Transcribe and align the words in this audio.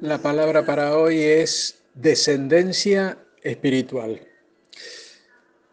La 0.00 0.18
palabra 0.18 0.66
para 0.66 0.98
hoy 0.98 1.22
es 1.22 1.82
descendencia 1.94 3.16
espiritual. 3.42 4.31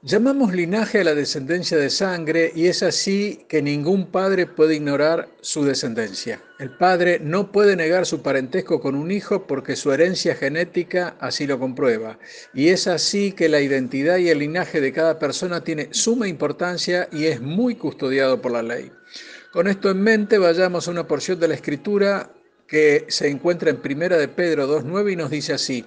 Llamamos 0.01 0.53
linaje 0.53 1.01
a 1.01 1.03
la 1.03 1.13
descendencia 1.13 1.75
de 1.75 1.89
sangre 1.89 2.53
y 2.55 2.67
es 2.67 2.83
así 2.83 3.43
que 3.49 3.61
ningún 3.61 4.05
padre 4.05 4.45
puede 4.45 4.75
ignorar 4.75 5.27
su 5.41 5.65
descendencia. 5.65 6.41
El 6.57 6.69
padre 6.77 7.19
no 7.21 7.51
puede 7.51 7.75
negar 7.75 8.05
su 8.05 8.21
parentesco 8.21 8.79
con 8.79 8.95
un 8.95 9.11
hijo 9.11 9.45
porque 9.45 9.75
su 9.75 9.91
herencia 9.91 10.35
genética 10.35 11.17
así 11.19 11.45
lo 11.45 11.59
comprueba. 11.59 12.17
Y 12.53 12.69
es 12.69 12.87
así 12.87 13.33
que 13.33 13.49
la 13.49 13.59
identidad 13.59 14.19
y 14.19 14.29
el 14.29 14.39
linaje 14.39 14.79
de 14.79 14.93
cada 14.93 15.19
persona 15.19 15.65
tiene 15.65 15.89
suma 15.91 16.29
importancia 16.29 17.09
y 17.11 17.25
es 17.25 17.41
muy 17.41 17.75
custodiado 17.75 18.41
por 18.41 18.53
la 18.53 18.63
ley. 18.63 18.93
Con 19.51 19.67
esto 19.67 19.89
en 19.89 20.01
mente, 20.01 20.37
vayamos 20.37 20.87
a 20.87 20.91
una 20.91 21.07
porción 21.07 21.41
de 21.41 21.49
la 21.49 21.55
escritura 21.55 22.31
que 22.69 23.05
se 23.09 23.27
encuentra 23.27 23.71
en 23.71 23.81
Primera 23.81 24.17
de 24.17 24.27
Pedro 24.27 24.67
2.9 24.67 25.13
y 25.13 25.15
nos 25.15 25.31
dice 25.31 25.53
así, 25.53 25.85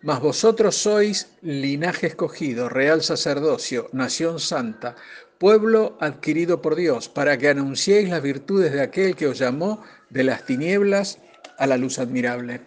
mas 0.00 0.20
vosotros 0.20 0.74
sois 0.74 1.28
linaje 1.42 2.08
escogido, 2.08 2.68
real 2.68 3.02
sacerdocio, 3.02 3.88
nación 3.92 4.40
santa, 4.40 4.96
pueblo 5.38 5.96
adquirido 6.00 6.62
por 6.62 6.74
Dios, 6.74 7.08
para 7.08 7.36
que 7.36 7.50
anunciéis 7.50 8.08
las 8.08 8.22
virtudes 8.22 8.72
de 8.72 8.80
aquel 8.80 9.14
que 9.14 9.26
os 9.26 9.38
llamó 9.38 9.84
de 10.08 10.24
las 10.24 10.46
tinieblas 10.46 11.18
a 11.58 11.66
la 11.66 11.76
luz 11.76 11.98
admirable. 11.98 12.62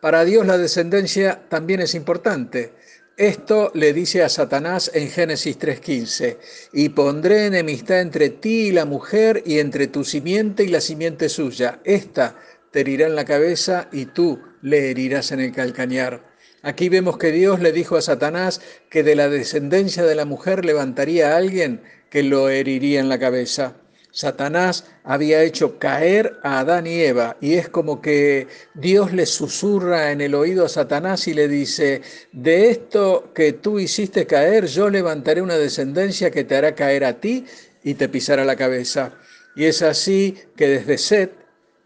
Para 0.00 0.24
Dios 0.24 0.46
la 0.46 0.58
descendencia 0.58 1.48
también 1.48 1.80
es 1.80 1.94
importante. 1.94 2.74
Esto 3.16 3.70
le 3.74 3.92
dice 3.92 4.24
a 4.24 4.28
Satanás 4.28 4.90
en 4.92 5.08
Génesis 5.08 5.56
3:15, 5.56 6.36
y 6.72 6.88
pondré 6.88 7.46
enemistad 7.46 8.00
entre 8.00 8.28
ti 8.28 8.66
y 8.66 8.72
la 8.72 8.86
mujer, 8.86 9.40
y 9.46 9.60
entre 9.60 9.86
tu 9.86 10.02
simiente 10.02 10.64
y 10.64 10.68
la 10.68 10.80
simiente 10.80 11.28
suya. 11.28 11.80
Esta 11.84 12.36
te 12.72 12.80
herirá 12.80 13.06
en 13.06 13.14
la 13.14 13.24
cabeza 13.24 13.88
y 13.92 14.06
tú 14.06 14.40
le 14.62 14.90
herirás 14.90 15.30
en 15.30 15.38
el 15.38 15.52
calcañar. 15.52 16.24
Aquí 16.62 16.88
vemos 16.88 17.16
que 17.16 17.30
Dios 17.30 17.60
le 17.60 17.70
dijo 17.70 17.94
a 17.96 18.02
Satanás 18.02 18.60
que 18.90 19.04
de 19.04 19.14
la 19.14 19.28
descendencia 19.28 20.02
de 20.02 20.16
la 20.16 20.24
mujer 20.24 20.64
levantaría 20.64 21.34
a 21.34 21.36
alguien 21.36 21.82
que 22.10 22.24
lo 22.24 22.48
heriría 22.48 22.98
en 22.98 23.08
la 23.08 23.20
cabeza. 23.20 23.76
Satanás 24.14 24.84
había 25.02 25.42
hecho 25.42 25.76
caer 25.80 26.38
a 26.44 26.60
Adán 26.60 26.86
y 26.86 27.00
Eva 27.00 27.36
y 27.40 27.54
es 27.54 27.68
como 27.68 28.00
que 28.00 28.46
Dios 28.74 29.12
le 29.12 29.26
susurra 29.26 30.12
en 30.12 30.20
el 30.20 30.36
oído 30.36 30.66
a 30.66 30.68
Satanás 30.68 31.26
y 31.26 31.34
le 31.34 31.48
dice, 31.48 32.00
de 32.30 32.70
esto 32.70 33.32
que 33.34 33.54
tú 33.54 33.80
hiciste 33.80 34.24
caer, 34.24 34.66
yo 34.66 34.88
levantaré 34.88 35.42
una 35.42 35.58
descendencia 35.58 36.30
que 36.30 36.44
te 36.44 36.54
hará 36.54 36.76
caer 36.76 37.04
a 37.04 37.14
ti 37.14 37.44
y 37.82 37.94
te 37.94 38.08
pisará 38.08 38.44
la 38.44 38.54
cabeza. 38.54 39.14
Y 39.56 39.64
es 39.64 39.82
así 39.82 40.38
que 40.54 40.68
desde 40.68 40.96
Set, 40.96 41.32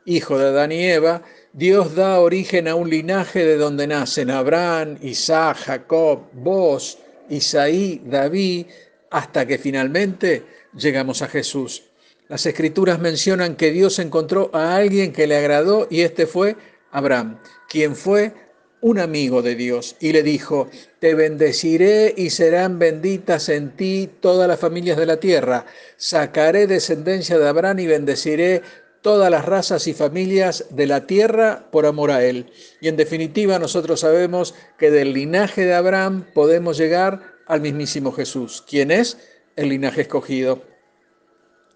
hijo 0.05 0.39
de 0.39 0.49
Adán 0.49 0.71
y 0.73 0.85
Eva, 0.85 1.23
Dios 1.55 1.95
da 1.95 2.21
origen 2.21 2.69
a 2.69 2.75
un 2.75 2.91
linaje 2.91 3.43
de 3.47 3.57
donde 3.57 3.87
nacen 3.87 4.31
Abraham, 4.31 4.99
Isaac, 5.01 5.57
Jacob, 5.65 6.29
vos, 6.35 6.99
Isaí, 7.31 8.03
David, 8.05 8.67
hasta 9.11 9.47
que 9.47 9.57
finalmente 9.57 10.45
llegamos 10.75 11.23
a 11.23 11.29
Jesús. 11.29 11.88
Las 12.29 12.45
escrituras 12.45 12.99
mencionan 12.99 13.57
que 13.57 13.71
Dios 13.71 13.99
encontró 13.99 14.51
a 14.53 14.77
alguien 14.77 15.13
que 15.13 15.27
le 15.27 15.37
agradó 15.37 15.87
y 15.91 16.03
este 16.03 16.27
fue 16.27 16.57
Abraham, 16.91 17.39
quien 17.69 17.97
fue 17.97 18.35
un 18.81 18.99
amigo 18.99 19.43
de 19.43 19.55
Dios 19.55 19.97
y 19.99 20.13
le 20.13 20.23
dijo, 20.23 20.69
te 21.01 21.15
bendeciré 21.15 22.15
y 22.17 22.31
serán 22.31 22.79
benditas 22.79 23.49
en 23.49 23.75
ti 23.77 24.11
todas 24.21 24.47
las 24.47 24.61
familias 24.61 24.99
de 24.99 25.07
la 25.07 25.19
tierra, 25.19 25.65
sacaré 25.97 26.67
descendencia 26.67 27.39
de 27.39 27.49
Abraham 27.49 27.81
y 27.81 27.87
bendeciré 27.87 28.63
todas 29.01 29.31
las 29.31 29.47
razas 29.47 29.87
y 29.87 29.95
familias 29.95 30.67
de 30.71 30.87
la 30.87 31.07
tierra 31.07 31.69
por 31.71 31.87
amor 31.87 32.11
a 32.11 32.25
Él. 32.25 32.53
Y 32.81 32.89
en 32.89 32.97
definitiva 32.97 33.59
nosotros 33.59 34.01
sabemos 34.01 34.55
que 34.77 34.91
del 34.91 35.15
linaje 35.15 35.65
de 35.65 35.75
Abraham 35.75 36.27
podemos 36.35 36.77
llegar 36.77 37.23
al 37.47 37.61
mismísimo 37.61 38.13
Jesús, 38.13 38.63
quien 38.69 38.91
es 38.91 39.19
el 39.57 39.71
linaje 39.71 40.03
escogido. 40.03 40.63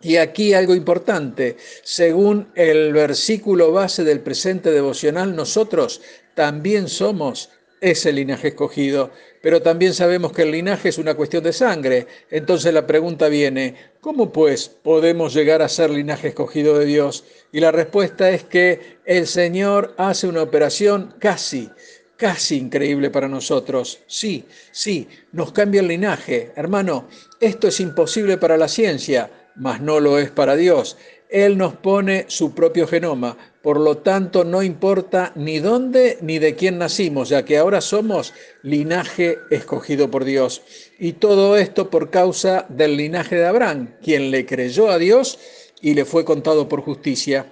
Y 0.02 0.16
aquí 0.16 0.52
algo 0.52 0.74
importante, 0.74 1.56
según 1.84 2.48
el 2.54 2.92
versículo 2.92 3.72
base 3.72 4.02
del 4.02 4.20
presente 4.20 4.72
devocional, 4.72 5.34
nosotros 5.36 6.00
también 6.34 6.88
somos 6.88 7.50
ese 7.80 8.12
linaje 8.12 8.48
escogido. 8.48 9.10
Pero 9.42 9.60
también 9.60 9.92
sabemos 9.92 10.32
que 10.32 10.42
el 10.42 10.52
linaje 10.52 10.88
es 10.88 10.98
una 10.98 11.14
cuestión 11.14 11.42
de 11.42 11.52
sangre. 11.52 12.06
Entonces 12.30 12.72
la 12.72 12.86
pregunta 12.86 13.28
viene, 13.28 13.74
¿cómo 14.00 14.32
pues 14.32 14.68
podemos 14.68 15.34
llegar 15.34 15.62
a 15.62 15.68
ser 15.68 15.90
linaje 15.90 16.28
escogido 16.28 16.78
de 16.78 16.86
Dios? 16.86 17.24
Y 17.50 17.60
la 17.60 17.72
respuesta 17.72 18.30
es 18.30 18.44
que 18.44 18.98
el 19.04 19.26
Señor 19.26 19.94
hace 19.98 20.28
una 20.28 20.42
operación 20.42 21.14
casi, 21.18 21.70
casi 22.16 22.56
increíble 22.56 23.10
para 23.10 23.26
nosotros. 23.26 23.98
Sí, 24.06 24.44
sí, 24.70 25.08
nos 25.32 25.50
cambia 25.50 25.80
el 25.80 25.88
linaje. 25.88 26.52
Hermano, 26.54 27.08
esto 27.40 27.66
es 27.66 27.80
imposible 27.80 28.38
para 28.38 28.56
la 28.56 28.68
ciencia, 28.68 29.28
mas 29.56 29.80
no 29.80 30.00
lo 30.00 30.18
es 30.18 30.30
para 30.30 30.56
Dios. 30.56 30.96
Él 31.28 31.56
nos 31.56 31.74
pone 31.74 32.26
su 32.28 32.54
propio 32.54 32.86
genoma, 32.86 33.38
por 33.62 33.80
lo 33.80 33.98
tanto 33.98 34.44
no 34.44 34.62
importa 34.62 35.32
ni 35.34 35.60
dónde 35.60 36.18
ni 36.20 36.38
de 36.38 36.56
quién 36.56 36.76
nacimos, 36.76 37.30
ya 37.30 37.44
que 37.44 37.56
ahora 37.56 37.80
somos 37.80 38.34
linaje 38.62 39.38
escogido 39.50 40.10
por 40.10 40.24
Dios. 40.24 40.62
Y 40.98 41.14
todo 41.14 41.56
esto 41.56 41.88
por 41.88 42.10
causa 42.10 42.66
del 42.68 42.96
linaje 42.96 43.36
de 43.36 43.46
Abraham, 43.46 43.94
quien 44.02 44.30
le 44.30 44.44
creyó 44.44 44.90
a 44.90 44.98
Dios 44.98 45.38
y 45.80 45.94
le 45.94 46.04
fue 46.04 46.24
contado 46.24 46.68
por 46.68 46.82
justicia. 46.82 47.46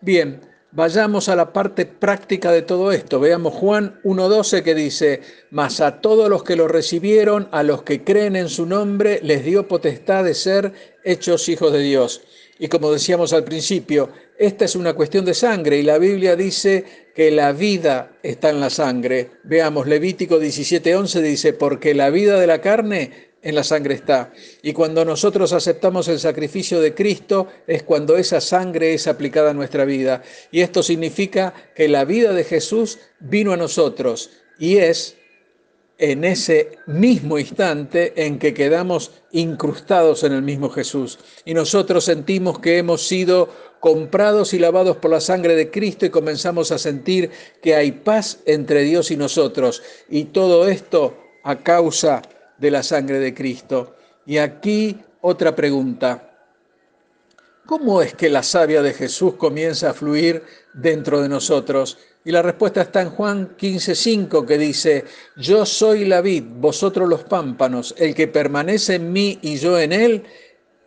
Bien, 0.00 0.40
vayamos 0.72 1.28
a 1.28 1.36
la 1.36 1.52
parte 1.52 1.86
práctica 1.86 2.52
de 2.52 2.62
todo 2.62 2.92
esto. 2.92 3.20
Veamos 3.20 3.54
Juan 3.54 4.00
1.12 4.04 4.62
que 4.62 4.74
dice, 4.74 5.20
mas 5.50 5.80
a 5.80 6.00
todos 6.00 6.28
los 6.28 6.44
que 6.44 6.56
lo 6.56 6.68
recibieron, 6.68 7.48
a 7.52 7.62
los 7.62 7.82
que 7.82 8.04
creen 8.04 8.36
en 8.36 8.48
su 8.48 8.66
nombre, 8.66 9.20
les 9.22 9.44
dio 9.44 9.68
potestad 9.68 10.24
de 10.24 10.34
ser 10.34 10.72
hechos 11.04 11.48
hijos 11.48 11.72
de 11.72 11.80
Dios 11.80 12.22
y 12.60 12.68
como 12.68 12.92
decíamos 12.92 13.32
al 13.32 13.42
principio, 13.42 14.10
esta 14.38 14.66
es 14.66 14.76
una 14.76 14.92
cuestión 14.92 15.24
de 15.24 15.32
sangre 15.32 15.78
y 15.78 15.82
la 15.82 15.96
Biblia 15.96 16.36
dice 16.36 16.84
que 17.14 17.30
la 17.30 17.52
vida 17.52 18.18
está 18.22 18.50
en 18.50 18.60
la 18.60 18.68
sangre. 18.68 19.30
Veamos, 19.44 19.86
Levítico 19.86 20.38
17:11 20.38 21.22
dice, 21.22 21.54
porque 21.54 21.94
la 21.94 22.10
vida 22.10 22.38
de 22.38 22.46
la 22.46 22.60
carne 22.60 23.29
en 23.42 23.54
la 23.54 23.64
sangre 23.64 23.94
está. 23.94 24.32
Y 24.62 24.72
cuando 24.72 25.04
nosotros 25.04 25.52
aceptamos 25.52 26.08
el 26.08 26.18
sacrificio 26.18 26.80
de 26.80 26.94
Cristo 26.94 27.48
es 27.66 27.82
cuando 27.82 28.16
esa 28.16 28.40
sangre 28.40 28.94
es 28.94 29.06
aplicada 29.06 29.50
a 29.50 29.54
nuestra 29.54 29.84
vida. 29.84 30.22
Y 30.50 30.60
esto 30.60 30.82
significa 30.82 31.54
que 31.74 31.88
la 31.88 32.04
vida 32.04 32.32
de 32.32 32.44
Jesús 32.44 32.98
vino 33.18 33.52
a 33.52 33.56
nosotros 33.56 34.30
y 34.58 34.76
es 34.76 35.16
en 35.98 36.24
ese 36.24 36.78
mismo 36.86 37.38
instante 37.38 38.24
en 38.24 38.38
que 38.38 38.54
quedamos 38.54 39.10
incrustados 39.32 40.24
en 40.24 40.32
el 40.32 40.42
mismo 40.42 40.70
Jesús. 40.70 41.18
Y 41.44 41.52
nosotros 41.52 42.04
sentimos 42.04 42.58
que 42.58 42.78
hemos 42.78 43.06
sido 43.06 43.50
comprados 43.80 44.54
y 44.54 44.58
lavados 44.58 44.96
por 44.96 45.10
la 45.10 45.20
sangre 45.20 45.54
de 45.56 45.70
Cristo 45.70 46.06
y 46.06 46.10
comenzamos 46.10 46.72
a 46.72 46.78
sentir 46.78 47.30
que 47.62 47.74
hay 47.74 47.92
paz 47.92 48.40
entre 48.46 48.82
Dios 48.82 49.10
y 49.10 49.16
nosotros. 49.16 49.82
Y 50.08 50.24
todo 50.24 50.68
esto 50.68 51.18
a 51.42 51.62
causa 51.62 52.22
de 52.22 52.39
la 52.68 52.82
sangre 52.82 53.20
de 53.20 53.32
Cristo. 53.32 53.94
Y 54.26 54.38
aquí 54.38 54.98
otra 55.20 55.54
pregunta. 55.54 56.26
¿Cómo 57.66 58.02
es 58.02 58.14
que 58.14 58.28
la 58.28 58.42
savia 58.42 58.82
de 58.82 58.92
Jesús 58.92 59.34
comienza 59.34 59.90
a 59.90 59.94
fluir 59.94 60.42
dentro 60.74 61.22
de 61.22 61.28
nosotros? 61.28 61.98
Y 62.24 62.32
la 62.32 62.42
respuesta 62.42 62.82
está 62.82 63.02
en 63.02 63.10
Juan 63.10 63.56
15:5 63.56 64.44
que 64.44 64.58
dice, 64.58 65.04
yo 65.36 65.64
soy 65.64 66.04
la 66.04 66.20
vid, 66.20 66.44
vosotros 66.56 67.08
los 67.08 67.22
pámpanos, 67.22 67.94
el 67.96 68.14
que 68.14 68.26
permanece 68.26 68.96
en 68.96 69.12
mí 69.12 69.38
y 69.40 69.56
yo 69.56 69.78
en 69.78 69.92
él, 69.92 70.24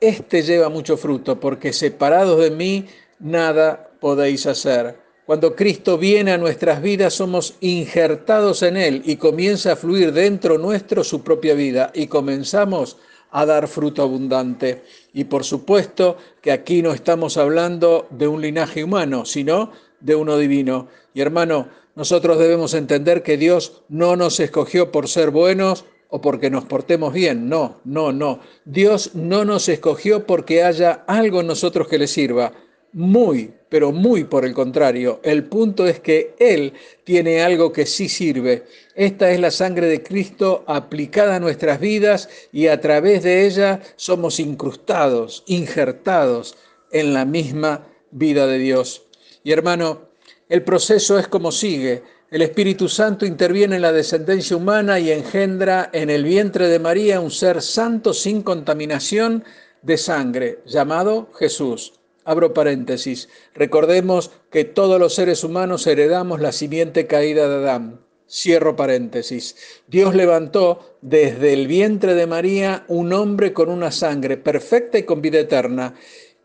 éste 0.02 0.42
lleva 0.42 0.68
mucho 0.68 0.98
fruto, 0.98 1.40
porque 1.40 1.72
separados 1.72 2.40
de 2.42 2.52
mí 2.52 2.86
nada 3.20 3.90
podéis 4.00 4.46
hacer. 4.46 5.03
Cuando 5.26 5.56
Cristo 5.56 5.98
viene 5.98 6.34
a 6.34 6.38
nuestras 6.38 6.82
vidas 6.82 7.14
somos 7.14 7.56
injertados 7.62 8.62
en 8.62 8.76
Él 8.76 9.02
y 9.06 9.16
comienza 9.16 9.72
a 9.72 9.76
fluir 9.78 10.12
dentro 10.12 10.58
nuestro 10.58 11.04
su 11.04 11.24
propia 11.24 11.54
vida 11.54 11.92
y 11.94 12.08
comenzamos 12.08 12.98
a 13.32 13.46
dar 13.46 13.70
fruto 13.70 14.02
abundante. 14.04 14.84
Y 15.14 15.24
por 15.24 15.46
supuesto 15.46 16.18
que 16.42 16.52
aquí 16.52 16.82
no 16.82 16.92
estamos 16.92 17.38
hablando 17.38 18.08
de 18.10 18.28
un 18.28 18.42
linaje 18.42 18.84
humano, 18.84 19.24
sino 19.24 19.72
de 20.02 20.16
uno 20.16 20.38
divino. 20.38 20.90
Y 21.14 21.22
hermano, 21.22 21.70
nosotros 21.96 22.38
debemos 22.38 22.74
entender 22.74 23.24
que 23.24 23.38
Dios 23.38 23.84
no 23.88 24.18
nos 24.18 24.42
escogió 24.42 24.92
por 24.92 25.08
ser 25.08 25.32
buenos 25.32 25.86
o 26.10 26.22
porque 26.22 26.50
nos 26.50 26.66
portemos 26.66 27.14
bien. 27.14 27.48
No, 27.48 27.80
no, 27.86 28.12
no. 28.12 28.40
Dios 28.66 29.16
no 29.16 29.46
nos 29.46 29.70
escogió 29.70 30.28
porque 30.28 30.64
haya 30.64 31.04
algo 31.08 31.42
en 31.42 31.48
nosotros 31.48 31.88
que 31.88 31.98
le 31.98 32.08
sirva. 32.08 32.52
Muy, 32.94 33.52
pero 33.70 33.92
muy 33.92 34.24
por 34.24 34.46
el 34.46 34.54
contrario. 34.54 35.20
El 35.24 35.46
punto 35.46 35.88
es 35.88 36.00
que 36.00 36.36
Él 36.38 36.74
tiene 37.04 37.42
algo 37.42 37.74
que 37.74 37.88
sí 37.88 38.08
sirve. 38.08 38.66
Esta 38.94 39.32
es 39.32 39.40
la 39.40 39.50
sangre 39.50 39.88
de 39.88 40.04
Cristo 40.04 40.64
aplicada 40.68 41.38
a 41.38 41.40
nuestras 41.40 41.80
vidas 41.80 42.30
y 42.52 42.68
a 42.68 42.80
través 42.80 43.24
de 43.24 43.48
ella 43.48 43.82
somos 43.96 44.40
incrustados, 44.40 45.44
injertados 45.48 46.56
en 46.92 47.16
la 47.16 47.26
misma 47.26 47.88
vida 48.12 48.46
de 48.46 48.60
Dios. 48.60 49.08
Y 49.44 49.54
hermano, 49.54 50.10
el 50.48 50.62
proceso 50.62 51.18
es 51.18 51.28
como 51.28 51.52
sigue. 51.52 52.04
El 52.30 52.44
Espíritu 52.44 52.88
Santo 52.88 53.26
interviene 53.26 53.78
en 53.78 53.82
la 53.82 53.92
descendencia 53.92 54.56
humana 54.56 55.00
y 55.00 55.10
engendra 55.10 55.90
en 55.94 56.12
el 56.12 56.24
vientre 56.24 56.68
de 56.68 56.78
María 56.78 57.20
un 57.20 57.32
ser 57.32 57.64
santo 57.64 58.14
sin 58.14 58.44
contaminación 58.44 59.44
de 59.82 59.98
sangre, 59.98 60.60
llamado 60.68 61.32
Jesús. 61.34 61.94
Abro 62.26 62.54
paréntesis. 62.54 63.30
Recordemos 63.54 64.32
que 64.50 64.64
todos 64.64 65.00
los 65.00 65.16
seres 65.16 65.44
humanos 65.44 65.86
heredamos 65.88 66.40
la 66.40 66.52
simiente 66.52 67.06
caída 67.06 67.50
de 67.50 67.56
Adán. 67.56 68.00
Cierro 68.30 68.76
paréntesis. 68.76 69.56
Dios 69.88 70.16
levantó 70.16 70.98
desde 71.02 71.54
el 71.54 71.68
vientre 71.68 72.16
de 72.16 72.26
María 72.26 72.86
un 72.88 73.12
hombre 73.14 73.52
con 73.52 73.70
una 73.70 73.92
sangre 73.92 74.38
perfecta 74.38 74.98
y 74.98 75.04
con 75.04 75.22
vida 75.22 75.40
eterna. 75.40 75.96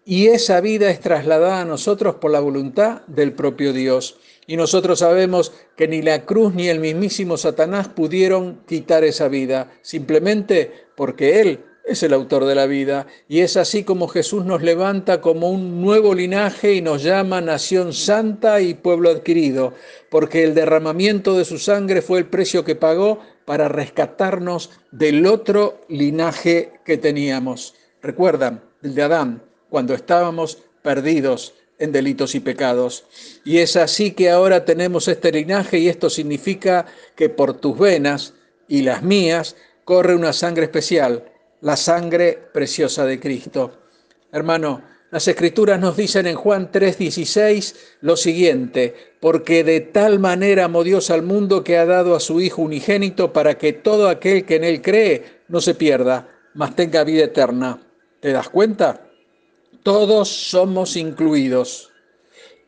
Y 0.04 0.28
esa 0.28 0.60
vida 0.60 0.90
es 0.90 1.00
trasladada 1.00 1.60
a 1.60 1.64
nosotros 1.64 2.16
por 2.16 2.30
la 2.30 2.40
voluntad 2.40 3.02
del 3.06 3.32
propio 3.32 3.72
Dios. 3.72 4.18
Y 4.46 4.56
nosotros 4.56 5.00
sabemos 5.00 5.52
que 5.76 5.86
ni 5.86 6.02
la 6.02 6.24
cruz 6.24 6.54
ni 6.54 6.68
el 6.68 6.80
mismísimo 6.80 7.36
Satanás 7.36 7.88
pudieron 7.88 8.62
quitar 8.66 9.04
esa 9.04 9.28
vida, 9.28 9.70
simplemente 9.82 10.72
porque 10.96 11.40
Él 11.40 11.60
es 11.88 12.02
el 12.02 12.12
autor 12.12 12.44
de 12.44 12.54
la 12.54 12.66
vida. 12.66 13.06
Y 13.28 13.40
es 13.40 13.56
así 13.56 13.82
como 13.82 14.08
Jesús 14.08 14.44
nos 14.44 14.62
levanta 14.62 15.20
como 15.20 15.50
un 15.50 15.80
nuevo 15.80 16.14
linaje 16.14 16.74
y 16.74 16.82
nos 16.82 17.02
llama 17.02 17.40
nación 17.40 17.92
santa 17.92 18.60
y 18.60 18.74
pueblo 18.74 19.10
adquirido, 19.10 19.72
porque 20.10 20.44
el 20.44 20.54
derramamiento 20.54 21.36
de 21.36 21.44
su 21.44 21.58
sangre 21.58 22.02
fue 22.02 22.18
el 22.18 22.26
precio 22.26 22.64
que 22.64 22.76
pagó 22.76 23.20
para 23.44 23.68
rescatarnos 23.68 24.70
del 24.92 25.26
otro 25.26 25.80
linaje 25.88 26.72
que 26.84 26.98
teníamos. 26.98 27.74
Recuerdan, 28.02 28.62
el 28.82 28.94
de 28.94 29.02
Adán, 29.02 29.42
cuando 29.70 29.94
estábamos 29.94 30.58
perdidos 30.82 31.54
en 31.78 31.92
delitos 31.92 32.34
y 32.34 32.40
pecados. 32.40 33.04
Y 33.44 33.58
es 33.58 33.76
así 33.76 34.10
que 34.10 34.30
ahora 34.30 34.64
tenemos 34.64 35.08
este 35.08 35.32
linaje 35.32 35.78
y 35.78 35.88
esto 35.88 36.10
significa 36.10 36.86
que 37.16 37.28
por 37.28 37.54
tus 37.54 37.78
venas 37.78 38.34
y 38.68 38.82
las 38.82 39.02
mías 39.02 39.56
corre 39.84 40.14
una 40.14 40.34
sangre 40.34 40.64
especial, 40.64 41.24
la 41.60 41.76
sangre 41.76 42.38
preciosa 42.52 43.04
de 43.04 43.18
Cristo. 43.18 43.72
Hermano, 44.32 44.82
las 45.10 45.26
escrituras 45.26 45.80
nos 45.80 45.96
dicen 45.96 46.26
en 46.26 46.36
Juan 46.36 46.70
3:16 46.70 47.74
lo 48.02 48.16
siguiente, 48.16 48.94
porque 49.20 49.64
de 49.64 49.80
tal 49.80 50.18
manera 50.18 50.64
amó 50.64 50.84
Dios 50.84 51.10
al 51.10 51.22
mundo 51.22 51.64
que 51.64 51.78
ha 51.78 51.86
dado 51.86 52.14
a 52.14 52.20
su 52.20 52.40
Hijo 52.40 52.62
unigénito 52.62 53.32
para 53.32 53.56
que 53.56 53.72
todo 53.72 54.08
aquel 54.08 54.44
que 54.44 54.56
en 54.56 54.64
él 54.64 54.82
cree 54.82 55.40
no 55.48 55.62
se 55.62 55.74
pierda, 55.74 56.28
mas 56.52 56.76
tenga 56.76 57.04
vida 57.04 57.24
eterna. 57.24 57.80
¿Te 58.20 58.32
das 58.32 58.50
cuenta? 58.50 59.08
Todos 59.82 60.28
somos 60.28 60.96
incluidos. 60.96 61.90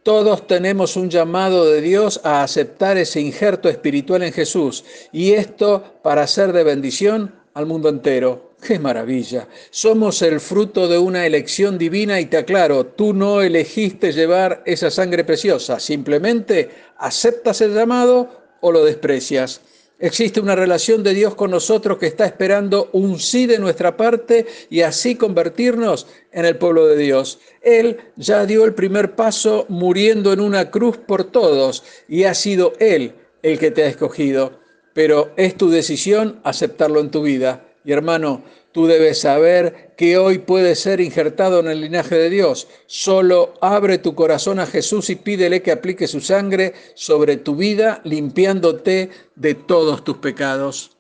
Todos 0.03 0.47
tenemos 0.47 0.97
un 0.97 1.11
llamado 1.11 1.67
de 1.67 1.83
Dios 1.83 2.23
a 2.25 2.43
aceptar 2.43 2.97
ese 2.97 3.21
injerto 3.21 3.69
espiritual 3.69 4.23
en 4.23 4.33
Jesús 4.33 4.83
y 5.13 5.33
esto 5.33 6.01
para 6.03 6.27
ser 6.27 6.55
de 6.55 6.65
bendición 6.65 7.40
al 7.55 7.67
mundo 7.67 7.89
entero. 7.89 8.51
¡Qué 8.61 8.79
maravilla! 8.79 9.49
Somos 9.71 10.21
el 10.23 10.39
fruto 10.41 10.87
de 10.87 10.99
una 10.99 11.27
elección 11.27 11.79
divina 11.79 12.21
y 12.21 12.27
te 12.27 12.37
aclaro, 12.37 12.87
tú 12.87 13.15
no 13.15 13.41
elegiste 13.41 14.13
llevar 14.13 14.63
esa 14.67 14.91
sangre 14.91 15.25
preciosa, 15.25 15.81
simplemente 15.81 16.71
aceptas 16.99 17.61
el 17.63 17.75
llamado 17.75 18.29
o 18.61 18.71
lo 18.71 18.85
desprecias. 18.85 19.63
Existe 19.99 20.41
una 20.41 20.57
relación 20.57 21.03
de 21.03 21.13
Dios 21.13 21.35
con 21.35 21.51
nosotros 21.51 21.99
que 21.99 22.07
está 22.07 22.25
esperando 22.25 22.89
un 22.93 23.19
sí 23.19 23.45
de 23.45 23.59
nuestra 23.59 23.99
parte 23.99 24.47
y 24.71 24.81
así 24.81 25.15
convertirnos 25.15 26.07
en 26.33 26.47
el 26.47 26.57
pueblo 26.57 26.87
de 26.87 26.97
Dios. 26.97 27.39
Él 27.61 27.99
ya 28.17 28.47
dio 28.47 28.65
el 28.65 28.73
primer 28.73 29.15
paso 29.15 29.67
muriendo 29.69 30.33
en 30.33 30.41
una 30.41 30.71
cruz 30.71 30.97
por 30.97 31.25
todos 31.25 31.85
y 32.09 32.25
ha 32.25 32.35
sido 32.35 32.73
Él 32.79 33.15
el 33.43 33.59
que 33.59 33.71
te 33.71 33.83
ha 33.83 33.89
escogido. 33.89 34.60
Pero 35.01 35.31
es 35.39 35.57
tu 35.57 35.71
decisión 35.71 36.41
aceptarlo 36.45 37.01
en 37.01 37.11
tu 37.11 37.23
vida. 37.23 37.65
Y 37.87 37.93
hermano, 37.93 38.45
Tú 38.73 38.87
debes 38.87 39.23
saber 39.23 39.95
que 39.97 40.17
hoy 40.17 40.39
puedes 40.39 40.79
ser 40.79 41.01
injertado 41.01 41.59
en 41.59 41.67
el 41.67 41.81
linaje 41.81 42.15
de 42.15 42.31
Dios. 42.31 42.69
Solo 42.87 43.55
abre 43.61 43.99
tu 43.99 44.15
corazón 44.15 44.61
a 44.61 44.67
Jesús 44.67 45.11
y 45.11 45.17
pídele 45.17 45.61
que 45.61 45.73
aplique 45.73 46.07
su 46.07 46.21
sangre 46.21 46.75
sobre 46.95 47.37
tu 47.37 47.57
vida, 47.57 48.01
limpiándote 48.05 49.11
de 49.35 49.55
todos 49.55 50.05
tus 50.05 50.19
pecados. 50.19 50.97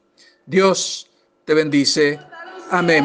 Dios 0.46 1.10
te 1.44 1.54
bendice. 1.54 2.18
Amén. 2.70 3.04